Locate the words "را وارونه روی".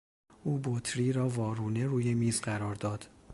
1.13-2.13